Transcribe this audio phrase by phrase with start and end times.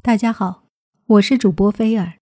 [0.00, 0.64] 大家好，
[1.06, 2.18] 我是主播菲尔，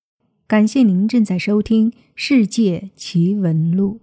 [0.47, 4.01] 感谢您正在收听《世界奇闻录》。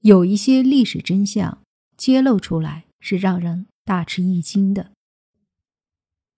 [0.00, 1.62] 有一些历史真相
[1.98, 4.90] 揭露出来是让人大吃一惊的。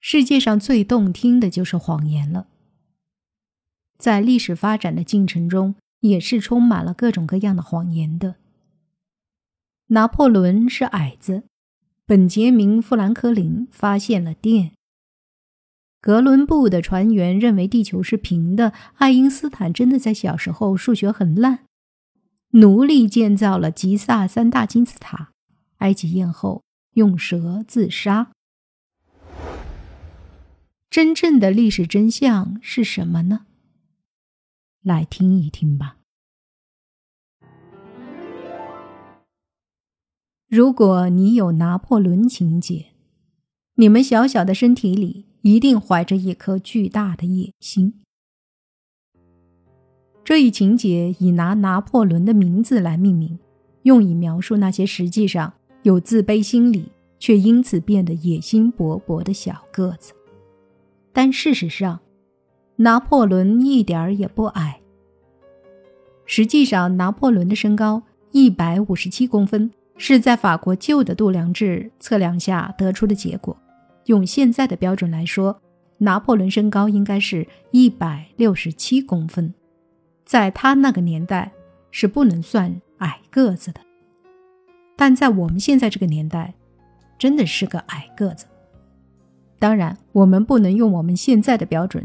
[0.01, 2.49] 世界上最动听的就是谎言了。
[3.97, 8.35] 在历史发展的进程中，也是充满了各种各样的谎言的。
[9.87, 11.45] 拿破仑是矮子。
[12.05, 14.73] 本杰明·富兰克林发现了电。
[16.01, 18.73] 哥伦布的船员认为地球是平的。
[18.97, 21.61] 爱因斯坦真的在小时候数学很烂。
[22.51, 25.31] 奴隶建造了吉萨三大金字塔。
[25.79, 28.33] 埃及艳后用蛇自杀。
[30.91, 33.47] 真正的历史真相是什么呢？
[34.83, 35.97] 来听一听吧。
[40.55, 42.89] 如果你有拿破仑情节，
[43.77, 47.95] 你们小小的身体里一定怀着一颗巨大的野心。
[50.23, 53.39] 这一情节以拿拿破仑的名字来命名，
[53.85, 55.51] 用以描述那些实际上
[55.85, 60.13] 有自卑心理却因此变得野心勃勃的小个子。
[61.15, 61.99] 但事实上，
[62.77, 64.83] 拿破仑一点儿也不矮。
[66.27, 68.03] 实际上，拿破仑的身高
[68.33, 69.71] 一百五十七公分。
[69.97, 73.57] 是在法国旧的度量制测量下得出的结果。
[74.07, 75.61] 用现在的标准来说，
[75.99, 79.55] 拿破仑身高应该是一百六十七公分，
[80.25, 81.53] 在他那个年代
[81.93, 83.81] 是不能算矮个子的。
[84.97, 86.53] 但在我们现在这个年代，
[87.17, 88.47] 真的是个矮个子。
[89.61, 92.05] 当然，我们不能用我们现在的标准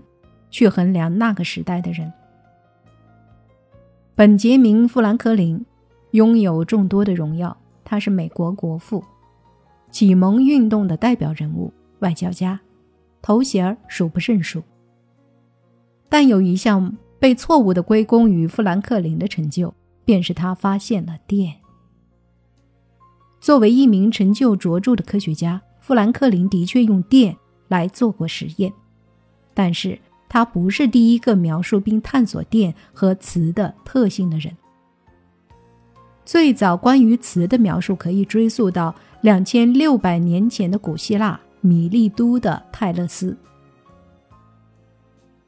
[0.51, 2.13] 去衡量那个时代的人。
[4.13, 5.65] 本杰明·富兰克林
[6.11, 7.57] 拥有众多的荣耀。
[7.89, 9.01] 他是美国国父，
[9.89, 12.59] 启蒙运动的代表人物，外交家，
[13.21, 14.61] 头衔儿数不胜数。
[16.09, 21.55] 但有一项被错误的归功于富兰克林的成就，便是他发现了电。
[23.39, 27.37] 作为一名成就卓著的科学家，富兰克林的确用电
[27.69, 28.73] 来做过实验，
[29.53, 34.53] 但是他不是第一个描述并探索电和磁的特性的人。
[36.27, 43.37] 最早关于磁的描述可以追溯到两千六百年前的古希腊米利都的泰勒斯。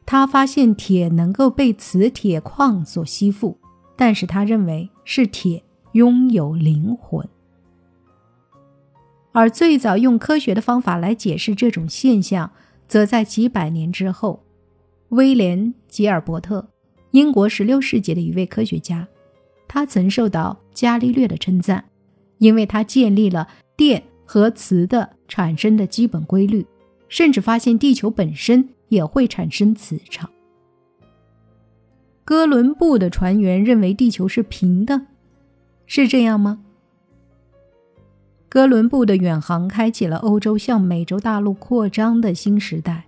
[0.06, 3.58] 他发现铁能够被磁铁矿所吸附，
[3.98, 7.28] 但是他认为是铁拥有灵魂。
[9.34, 12.50] 而最早用科学的方法来解释这种现象，
[12.88, 14.46] 则在几百年之后，
[15.10, 16.70] 威廉·吉尔伯特，
[17.12, 19.06] 英国十六世纪的一位科学家。
[19.70, 21.86] 他曾受到伽利略的称赞，
[22.40, 23.48] 因为他建立了
[23.78, 26.66] 电和磁的产生的基本规律，
[27.08, 30.30] 甚至发现地球本身也会产生磁场。
[32.26, 35.04] 哥伦布的船员认为地球是平的，
[35.86, 36.60] 是这样吗？
[38.50, 43.06] 哥伦布的远航开启了欧洲向美洲大陆扩张的新时代，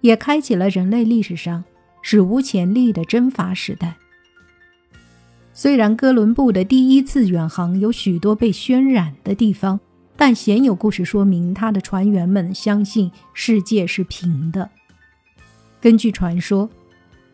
[0.00, 1.64] 也开启了人类历史上
[2.02, 3.96] 史无前例的征伐时代。
[5.62, 9.78] 虽然哥伦布的第一次远航有许多被渲染的地方，
[10.16, 14.68] 但鲜有故事说明他的船员们相信世界是平的。
[15.80, 16.68] 根据传说，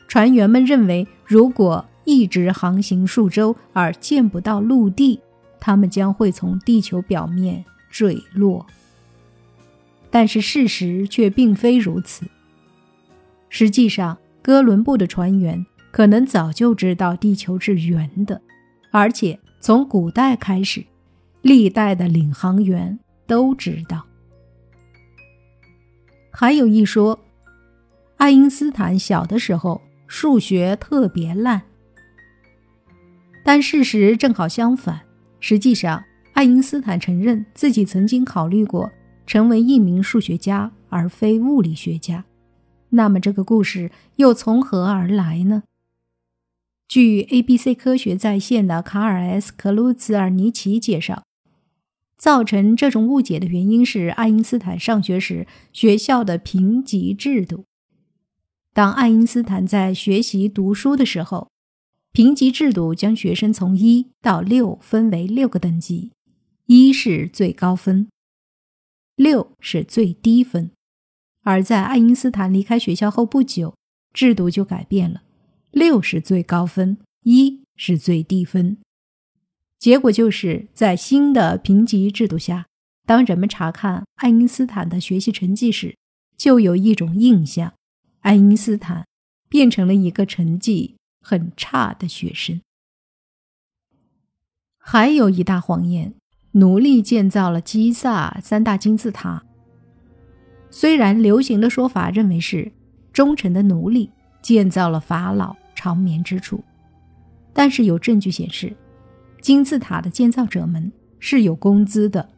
[0.09, 5.19] 船员们认为，如果一直航行数周而见不到陆地，
[5.59, 8.67] 他们将会从地球表面坠落。
[10.11, 12.27] 但是事实却并非如此。
[13.49, 15.65] 实际上，哥伦布的船员。
[15.91, 18.41] 可能早就知道地球是圆的，
[18.91, 20.85] 而且从古代开始，
[21.43, 24.05] 历代的领航员都知道。
[26.31, 27.19] 还有一说，
[28.17, 31.63] 爱因斯坦小的时候数学特别烂，
[33.45, 35.01] 但事实正好相反。
[35.41, 38.91] 实际上，爱因斯坦承认自己曾经考虑过
[39.27, 42.25] 成为一名数学家而非物理学家。
[42.91, 45.63] 那么，这个故事又从何而来呢？
[46.89, 51.23] 据 ABC 科学在线的卡尔 ·S· 克鲁兹尔尼奇介绍，
[52.17, 57.67] 造成这种误解的原因是爱因斯坦上学时学校的评级制度。
[58.73, 61.51] 当爱因斯坦在学习读书的时候，
[62.11, 66.13] 评级制度将学生从一到六分为六个等级，
[66.65, 68.09] 一是最高分，
[69.15, 70.71] 六是最低分。
[71.43, 73.75] 而在爱因斯坦离开学校后不久，
[74.15, 75.25] 制度就改变了。
[75.71, 78.79] 六是最高分，一是最低分。
[79.79, 82.67] 结果就是在新的评级制度下，
[83.07, 85.97] 当人们查看爱因斯坦的学习成绩时，
[86.37, 87.75] 就有一种印象：
[88.21, 89.07] 爱因斯坦
[89.49, 92.61] 变成了一个成绩很差的学生。
[94.79, 96.15] 还有一大谎言：
[96.53, 99.45] 奴隶建造了基萨三大金字塔。
[100.71, 102.73] 虽然流行的说法认为是
[103.13, 104.11] 忠诚的奴隶
[104.43, 106.63] 建造了法老长眠之处，
[107.53, 108.75] 但是有证据显示，
[109.41, 112.29] 金字塔的建造者们是有工资的，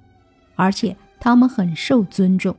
[0.55, 2.55] 而且他们很受尊重。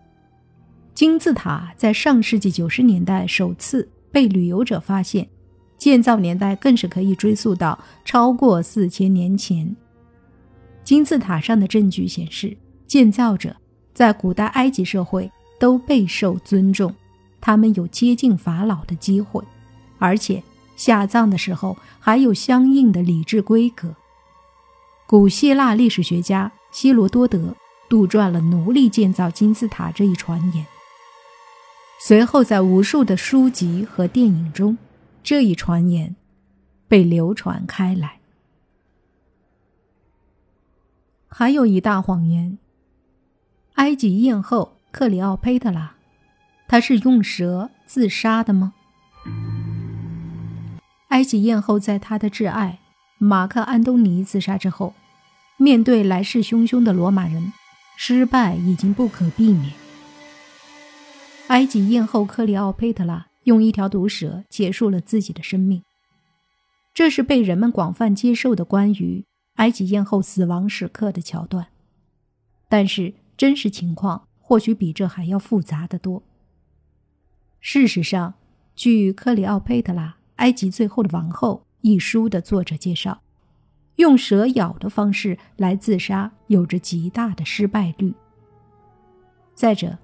[0.94, 5.28] 金字塔在上世纪九十年代首次被旅游者发现，
[5.78, 9.76] 建造年代更是可以追溯到超过四千年前。
[10.84, 12.56] 金字塔上的证据显示，
[12.88, 13.56] 建造者
[13.94, 15.32] 在古代埃及社会。
[15.62, 16.92] 都备受尊重，
[17.42, 19.44] 他们有接近法老的机会，
[19.98, 20.42] 而且
[20.78, 23.94] 下葬的时候还有相应的礼制规格。
[25.08, 27.54] 古希腊历史学家希罗多德
[27.90, 30.66] 杜撰了奴隶建造金字塔这一传言，
[32.00, 34.78] 随后在无数的书籍和电影中，
[35.24, 36.16] 这一传言
[36.88, 38.20] 被流传开来。
[41.28, 42.58] 还有一大谎言：
[43.74, 44.78] 埃及艳后。
[44.92, 45.96] 克里奥佩特拉，
[46.72, 48.72] 他是用蛇自杀的吗？
[51.10, 52.80] 埃及艳后在她的挚爱
[53.18, 54.94] 马克安东尼自杀之后，
[55.58, 57.52] 面对来势汹汹的罗马人，
[57.98, 59.74] 失败已经不可避免。
[61.48, 65.84] 埃及艳后克里奥佩特拉用一条毒蛇结束了自己的生命，
[66.94, 69.26] 这是被人们广泛接受的关于
[69.56, 71.68] 埃及艳后死亡时刻的桥段，
[72.70, 74.24] 但是真实情况。
[74.44, 76.24] 或许比这还要复杂的多。
[77.64, 78.34] 事实上，
[78.76, 83.22] 据《克里奥佩特拉：埃及最后的王后》一书的作者介绍，
[83.98, 88.12] 用蛇咬的方式来自杀有着极大的失败率。
[89.54, 89.96] 再者，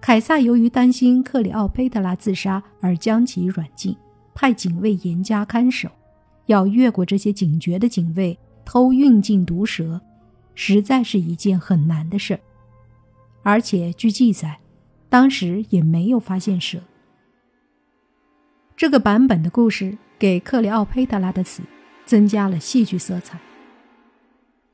[0.00, 3.96] 凯撒由于担心克里奥佩特拉自杀而将其软禁，
[4.34, 5.88] 派警卫严加看守，
[6.46, 10.00] 要越过这些警觉的警卫偷运进毒蛇，
[10.56, 12.40] 实在是一件很难的事儿。
[13.44, 14.58] 而且据记载，
[15.10, 16.78] 当时也没有发现蛇。
[18.74, 21.62] 这个版本的故事给克里奥佩特拉的死
[22.06, 23.38] 增加了戏剧色彩。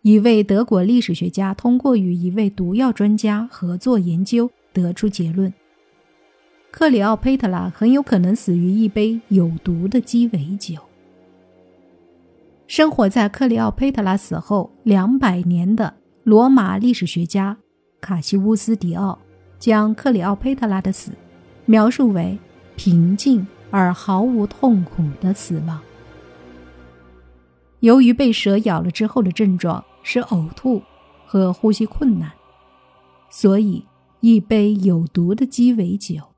[0.03, 5.53] 一位德国历史学家通过与一位毒药专家合作研究，得出结论：
[6.71, 10.77] 克里奥佩特拉很有可能死于一杯有毒的鸡尾酒。
[12.69, 17.56] 生活在克里奥佩特拉死后两百年的罗马历史学家。
[18.00, 19.19] 卡西乌斯·迪奥
[19.66, 21.10] 将克里奥佩特拉的死
[21.64, 22.38] 描述为
[22.76, 25.82] 平静而毫无痛苦的死亡。
[27.80, 30.80] 由于被蛇咬了之后的症状是呕吐
[31.26, 32.30] 和呼吸困难，
[33.28, 33.84] 所以
[34.20, 36.32] 一杯有毒的鸡尾酒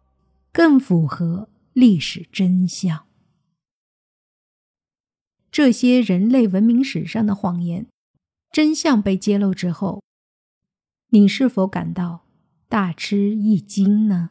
[0.51, 3.05] 更符合历史真相。
[5.53, 7.89] 这些人类文明史上的谎言
[8.51, 10.03] 真相被揭露之后。
[11.11, 12.23] 你是否感到
[12.71, 14.31] 大吃一惊呢？